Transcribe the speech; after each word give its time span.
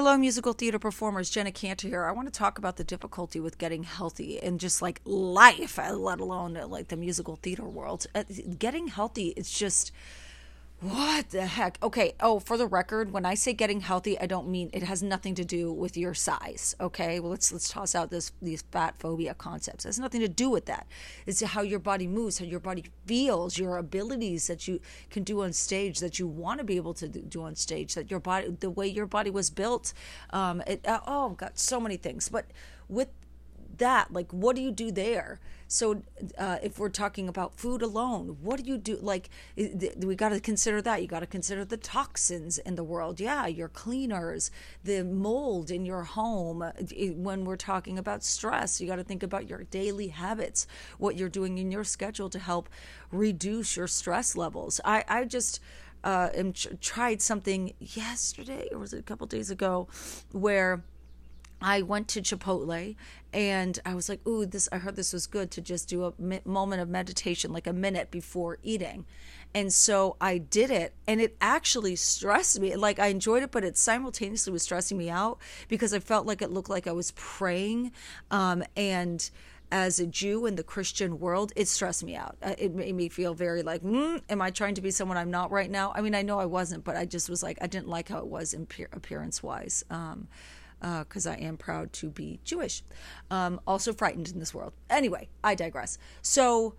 Hello, 0.00 0.16
musical 0.16 0.54
theater 0.54 0.78
performers. 0.78 1.28
Jenna 1.28 1.52
Cantor 1.52 1.88
here. 1.88 2.06
I 2.06 2.12
want 2.12 2.26
to 2.26 2.32
talk 2.32 2.56
about 2.56 2.78
the 2.78 2.84
difficulty 2.84 3.38
with 3.38 3.58
getting 3.58 3.82
healthy 3.82 4.40
and 4.40 4.58
just 4.58 4.80
like 4.80 5.02
life, 5.04 5.76
let 5.76 6.20
alone 6.20 6.54
like 6.54 6.88
the 6.88 6.96
musical 6.96 7.36
theater 7.36 7.64
world. 7.64 8.06
Uh, 8.14 8.24
getting 8.58 8.88
healthy, 8.88 9.34
it's 9.36 9.58
just 9.58 9.92
what 10.80 11.28
the 11.28 11.44
heck? 11.44 11.78
Okay. 11.82 12.14
Oh, 12.20 12.40
for 12.40 12.56
the 12.56 12.66
record, 12.66 13.12
when 13.12 13.26
I 13.26 13.34
say 13.34 13.52
getting 13.52 13.80
healthy, 13.80 14.18
I 14.18 14.24
don't 14.24 14.48
mean 14.48 14.70
it 14.72 14.82
has 14.82 15.02
nothing 15.02 15.34
to 15.34 15.44
do 15.44 15.70
with 15.70 15.94
your 15.96 16.14
size. 16.14 16.74
Okay. 16.80 17.20
Well, 17.20 17.30
let's 17.30 17.52
let's 17.52 17.68
toss 17.68 17.94
out 17.94 18.10
this 18.10 18.32
these 18.40 18.62
fat 18.62 18.94
phobia 18.98 19.34
concepts. 19.34 19.84
It 19.84 19.88
has 19.88 19.98
nothing 19.98 20.22
to 20.22 20.28
do 20.28 20.48
with 20.48 20.64
that. 20.66 20.86
It's 21.26 21.42
how 21.42 21.60
your 21.60 21.80
body 21.80 22.06
moves, 22.06 22.38
how 22.38 22.46
your 22.46 22.60
body 22.60 22.84
feels, 23.04 23.58
your 23.58 23.76
abilities 23.76 24.46
that 24.46 24.66
you 24.66 24.80
can 25.10 25.22
do 25.22 25.42
on 25.42 25.52
stage, 25.52 26.00
that 26.00 26.18
you 26.18 26.26
want 26.26 26.58
to 26.60 26.64
be 26.64 26.76
able 26.76 26.94
to 26.94 27.08
do 27.08 27.42
on 27.42 27.56
stage, 27.56 27.94
that 27.94 28.10
your 28.10 28.20
body, 28.20 28.56
the 28.60 28.70
way 28.70 28.86
your 28.86 29.06
body 29.06 29.30
was 29.30 29.50
built. 29.50 29.92
Um, 30.30 30.62
it, 30.66 30.80
oh, 30.86 31.30
got 31.30 31.58
so 31.58 31.78
many 31.78 31.98
things. 31.98 32.30
But 32.30 32.46
with 32.88 33.08
that, 33.80 34.12
like, 34.12 34.32
what 34.32 34.56
do 34.56 34.62
you 34.62 34.70
do 34.70 34.90
there? 34.90 35.40
So, 35.66 36.02
uh, 36.36 36.58
if 36.62 36.80
we're 36.80 36.88
talking 36.88 37.28
about 37.28 37.56
food 37.56 37.82
alone, 37.82 38.38
what 38.40 38.60
do 38.60 38.68
you 38.68 38.76
do? 38.76 38.96
Like, 38.96 39.30
we 39.56 40.16
got 40.16 40.30
to 40.30 40.40
consider 40.40 40.82
that. 40.82 41.00
You 41.00 41.06
got 41.06 41.20
to 41.20 41.26
consider 41.26 41.64
the 41.64 41.76
toxins 41.76 42.58
in 42.58 42.74
the 42.74 42.82
world. 42.82 43.20
Yeah, 43.20 43.46
your 43.46 43.68
cleaners, 43.68 44.50
the 44.82 45.04
mold 45.04 45.70
in 45.70 45.84
your 45.84 46.02
home. 46.02 46.64
When 46.96 47.44
we're 47.44 47.56
talking 47.56 47.98
about 47.98 48.24
stress, 48.24 48.80
you 48.80 48.88
got 48.88 48.96
to 48.96 49.04
think 49.04 49.22
about 49.22 49.48
your 49.48 49.62
daily 49.64 50.08
habits, 50.08 50.66
what 50.98 51.16
you're 51.16 51.28
doing 51.28 51.58
in 51.58 51.70
your 51.70 51.84
schedule 51.84 52.30
to 52.30 52.38
help 52.40 52.68
reduce 53.12 53.76
your 53.76 53.86
stress 53.86 54.34
levels. 54.34 54.80
I, 54.84 55.04
I 55.06 55.24
just, 55.24 55.60
uh, 56.02 56.30
tried 56.80 57.22
something 57.22 57.74
yesterday, 57.78 58.68
or 58.72 58.78
was 58.78 58.92
it 58.92 58.98
a 58.98 59.02
couple 59.02 59.26
days 59.26 59.50
ago, 59.50 59.86
where 60.32 60.82
I 61.62 61.82
went 61.82 62.08
to 62.08 62.22
Chipotle 62.22 62.96
and 63.32 63.78
I 63.84 63.94
was 63.94 64.08
like, 64.08 64.26
"Ooh, 64.26 64.46
this! 64.46 64.68
I 64.72 64.78
heard 64.78 64.96
this 64.96 65.12
was 65.12 65.26
good 65.26 65.50
to 65.52 65.60
just 65.60 65.88
do 65.88 66.04
a 66.04 66.12
mi- 66.18 66.40
moment 66.44 66.82
of 66.82 66.88
meditation, 66.88 67.52
like 67.52 67.66
a 67.66 67.72
minute 67.72 68.10
before 68.10 68.58
eating." 68.62 69.06
And 69.54 69.72
so 69.72 70.16
I 70.20 70.38
did 70.38 70.70
it, 70.70 70.94
and 71.06 71.20
it 71.20 71.36
actually 71.40 71.96
stressed 71.96 72.60
me. 72.60 72.74
Like 72.76 72.98
I 72.98 73.08
enjoyed 73.08 73.42
it, 73.42 73.50
but 73.50 73.64
it 73.64 73.76
simultaneously 73.76 74.52
was 74.52 74.62
stressing 74.62 74.96
me 74.98 75.10
out 75.10 75.38
because 75.68 75.92
I 75.92 75.98
felt 76.00 76.26
like 76.26 76.42
it 76.42 76.50
looked 76.50 76.70
like 76.70 76.86
I 76.86 76.92
was 76.92 77.12
praying, 77.12 77.92
um, 78.30 78.64
and 78.76 79.28
as 79.72 80.00
a 80.00 80.06
Jew 80.06 80.46
in 80.46 80.56
the 80.56 80.62
Christian 80.62 81.20
world, 81.20 81.52
it 81.54 81.68
stressed 81.68 82.02
me 82.02 82.16
out. 82.16 82.36
Uh, 82.42 82.54
it 82.58 82.74
made 82.74 82.94
me 82.94 83.08
feel 83.08 83.34
very 83.34 83.62
like, 83.62 83.82
mm, 83.82 84.20
am 84.28 84.42
I 84.42 84.50
trying 84.50 84.74
to 84.74 84.80
be 84.80 84.90
someone 84.90 85.16
I'm 85.16 85.30
not 85.30 85.50
right 85.50 85.70
now? 85.70 85.92
I 85.94 86.00
mean, 86.00 86.14
I 86.14 86.22
know 86.22 86.38
I 86.40 86.46
wasn't, 86.46 86.84
but 86.84 86.96
I 86.96 87.04
just 87.04 87.30
was 87.30 87.42
like, 87.42 87.58
I 87.60 87.66
didn't 87.66 87.88
like 87.88 88.08
how 88.08 88.18
it 88.18 88.26
was 88.26 88.54
appearance 88.54 89.42
wise. 89.42 89.84
Um, 89.90 90.28
because 90.80 91.26
uh, 91.26 91.32
I 91.32 91.34
am 91.34 91.56
proud 91.56 91.92
to 91.94 92.08
be 92.08 92.40
Jewish. 92.44 92.82
Um, 93.30 93.60
also 93.66 93.92
frightened 93.92 94.28
in 94.28 94.38
this 94.38 94.54
world. 94.54 94.72
Anyway, 94.88 95.28
I 95.44 95.54
digress. 95.54 95.98
So, 96.22 96.74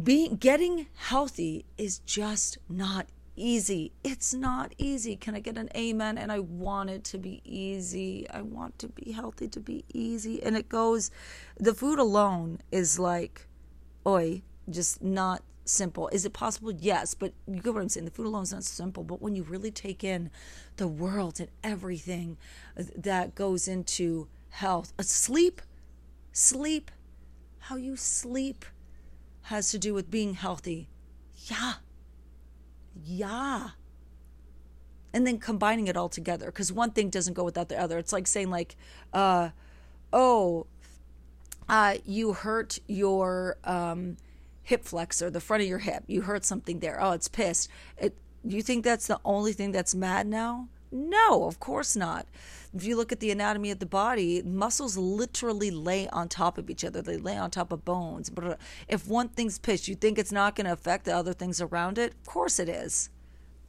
being 0.00 0.36
getting 0.36 0.86
healthy 0.94 1.64
is 1.76 1.98
just 2.00 2.58
not 2.68 3.06
easy. 3.36 3.92
It's 4.04 4.32
not 4.34 4.72
easy. 4.78 5.16
Can 5.16 5.34
I 5.34 5.40
get 5.40 5.56
an 5.56 5.68
amen? 5.76 6.18
And 6.18 6.30
I 6.30 6.38
want 6.38 6.90
it 6.90 7.04
to 7.04 7.18
be 7.18 7.40
easy. 7.44 8.28
I 8.30 8.42
want 8.42 8.78
to 8.80 8.88
be 8.88 9.12
healthy 9.12 9.48
to 9.48 9.60
be 9.60 9.84
easy. 9.92 10.42
And 10.42 10.56
it 10.56 10.68
goes, 10.68 11.10
the 11.56 11.74
food 11.74 11.98
alone 11.98 12.60
is 12.70 12.98
like, 12.98 13.46
oi, 14.06 14.42
just 14.68 15.02
not 15.02 15.42
simple. 15.64 16.08
Is 16.08 16.24
it 16.24 16.32
possible? 16.32 16.72
Yes, 16.72 17.14
but 17.14 17.32
you 17.46 17.60
get 17.60 17.74
what 17.74 17.82
I'm 17.82 17.88
saying. 17.88 18.04
The 18.04 18.10
food 18.10 18.26
alone 18.26 18.42
is 18.42 18.52
not 18.52 18.64
simple. 18.64 19.04
But 19.04 19.22
when 19.22 19.34
you 19.34 19.42
really 19.42 19.70
take 19.70 20.04
in 20.04 20.30
the 20.76 20.88
world 20.88 21.40
and 21.40 21.48
everything 21.62 22.36
that 22.76 23.34
goes 23.34 23.68
into 23.68 24.28
health, 24.50 24.92
uh, 24.98 25.02
sleep, 25.02 25.62
sleep, 26.32 26.90
how 27.58 27.76
you 27.76 27.96
sleep 27.96 28.64
has 29.42 29.70
to 29.70 29.78
do 29.78 29.94
with 29.94 30.10
being 30.10 30.34
healthy. 30.34 30.88
Yeah. 31.46 31.74
Yeah. 33.04 33.70
And 35.12 35.26
then 35.26 35.38
combining 35.38 35.88
it 35.88 35.96
all 35.96 36.08
together 36.08 36.46
because 36.46 36.72
one 36.72 36.90
thing 36.92 37.10
doesn't 37.10 37.34
go 37.34 37.44
without 37.44 37.68
the 37.68 37.80
other. 37.80 37.98
It's 37.98 38.12
like 38.12 38.26
saying, 38.26 38.50
like, 38.50 38.76
uh, 39.12 39.50
oh, 40.12 40.66
uh, 41.68 41.96
you 42.04 42.32
hurt 42.32 42.78
your 42.86 43.56
um, 43.64 44.16
hip 44.70 44.84
flexor, 44.84 45.30
the 45.30 45.40
front 45.40 45.62
of 45.62 45.68
your 45.68 45.80
hip. 45.80 46.04
You 46.06 46.22
hurt 46.22 46.44
something 46.44 46.78
there. 46.78 47.02
Oh, 47.02 47.10
it's 47.10 47.28
pissed. 47.28 47.68
It, 47.98 48.16
you 48.44 48.62
think 48.62 48.84
that's 48.84 49.08
the 49.08 49.20
only 49.24 49.52
thing 49.52 49.72
that's 49.72 49.94
mad 49.94 50.26
now? 50.26 50.68
No, 50.92 51.44
of 51.44 51.60
course 51.60 51.96
not. 51.96 52.26
If 52.72 52.84
you 52.84 52.96
look 52.96 53.10
at 53.10 53.18
the 53.18 53.32
anatomy 53.32 53.72
of 53.72 53.80
the 53.80 53.86
body, 53.86 54.42
muscles 54.42 54.96
literally 54.96 55.72
lay 55.72 56.08
on 56.08 56.28
top 56.28 56.56
of 56.56 56.70
each 56.70 56.84
other. 56.84 57.02
They 57.02 57.16
lay 57.16 57.36
on 57.36 57.50
top 57.50 57.72
of 57.72 57.84
bones. 57.84 58.30
But 58.30 58.60
if 58.88 59.08
one 59.08 59.28
thing's 59.28 59.58
pissed, 59.58 59.88
you 59.88 59.96
think 59.96 60.18
it's 60.18 60.32
not 60.32 60.54
going 60.54 60.66
to 60.66 60.72
affect 60.72 61.04
the 61.04 61.16
other 61.16 61.32
things 61.32 61.60
around 61.60 61.98
it? 61.98 62.12
Of 62.12 62.26
course 62.26 62.60
it 62.60 62.68
is. 62.68 63.10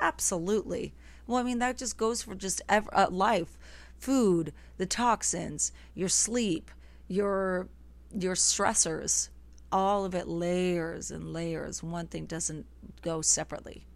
Absolutely. 0.00 0.94
Well, 1.26 1.38
I 1.38 1.44
mean, 1.44 1.60
that 1.60 1.78
just 1.78 1.96
goes 1.96 2.22
for 2.22 2.34
just 2.34 2.60
ever, 2.68 2.90
uh, 2.92 3.08
life 3.10 3.56
food, 3.98 4.52
the 4.76 4.86
toxins, 4.86 5.72
your 5.94 6.08
sleep, 6.08 6.70
your 7.08 7.68
your 8.16 8.34
stressors, 8.34 9.28
all 9.70 10.04
of 10.04 10.14
it 10.14 10.28
layers 10.28 11.10
and 11.10 11.32
layers. 11.32 11.82
One 11.82 12.06
thing 12.06 12.26
doesn't 12.26 12.66
go 13.02 13.22
separately. 13.22 13.86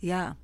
Yeah. 0.00 0.34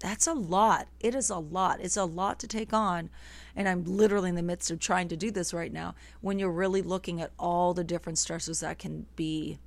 That's 0.00 0.28
a 0.28 0.32
lot. 0.32 0.86
It 1.00 1.14
is 1.14 1.28
a 1.28 1.38
lot. 1.38 1.80
It's 1.80 1.96
a 1.96 2.04
lot 2.04 2.38
to 2.40 2.46
take 2.46 2.72
on. 2.72 3.10
And 3.56 3.68
I'm 3.68 3.84
literally 3.84 4.28
in 4.28 4.36
the 4.36 4.42
midst 4.42 4.70
of 4.70 4.78
trying 4.78 5.08
to 5.08 5.16
do 5.16 5.30
this 5.30 5.52
right 5.52 5.72
now 5.72 5.94
when 6.20 6.38
you're 6.38 6.52
really 6.52 6.82
looking 6.82 7.20
at 7.20 7.32
all 7.38 7.74
the 7.74 7.82
different 7.82 8.18
stressors 8.18 8.60
that 8.60 8.78
can 8.78 9.06
be 9.16 9.58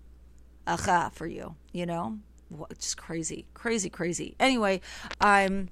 aha 0.66 1.10
for 1.14 1.28
you, 1.28 1.56
you 1.74 1.86
know? 1.86 2.20
Just 2.78 2.98
crazy, 2.98 3.46
crazy, 3.54 3.90
crazy. 3.90 4.36
Anyway, 4.40 4.82
I'm 5.20 5.70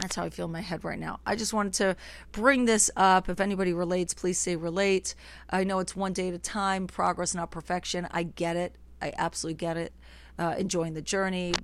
that's 0.00 0.16
how 0.16 0.24
I 0.24 0.30
feel 0.30 0.46
in 0.46 0.52
my 0.52 0.60
head 0.60 0.84
right 0.84 0.98
now. 0.98 1.20
I 1.24 1.36
just 1.36 1.52
wanted 1.52 1.74
to 1.74 1.96
bring 2.32 2.64
this 2.64 2.90
up. 2.96 3.28
If 3.28 3.40
anybody 3.40 3.72
relates, 3.72 4.14
please 4.14 4.38
say 4.38 4.56
relate. 4.56 5.14
I 5.50 5.64
know 5.64 5.78
it's 5.78 5.94
one 5.94 6.12
day 6.12 6.28
at 6.28 6.34
a 6.34 6.38
time, 6.38 6.86
progress, 6.86 7.34
not 7.34 7.50
perfection. 7.50 8.08
I 8.10 8.24
get 8.24 8.56
it. 8.56 8.74
I 9.00 9.12
absolutely 9.16 9.58
get 9.58 9.76
it. 9.76 9.92
Uh, 10.38 10.54
enjoying 10.58 10.94
the 10.94 11.02
journey, 11.02 11.54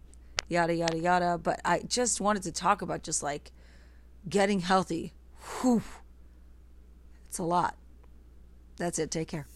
yada, 0.49 0.75
yada, 0.75 0.99
yada. 0.99 1.39
But 1.43 1.61
I 1.65 1.81
just 1.81 2.21
wanted 2.21 2.43
to 2.45 2.53
talk 2.53 2.83
about 2.83 3.03
just 3.03 3.23
like 3.23 3.51
getting 4.29 4.61
healthy. 4.61 5.15
Whew. 5.61 5.83
It's 7.29 7.39
a 7.39 7.45
lot. 7.45 7.77
That's 8.77 8.99
it. 8.99 9.11
Take 9.11 9.29
care. 9.29 9.47